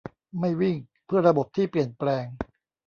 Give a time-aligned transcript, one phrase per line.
[0.39, 2.25] ไม่วิ่งเพื่อระบบที่เปลี่ยนแปลง